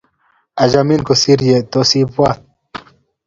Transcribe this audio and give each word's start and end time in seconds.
Achamin 0.63 1.01
kosir 1.07 1.39
ye 1.47 1.55
tos 1.71 1.91
ibwat. 2.01 2.39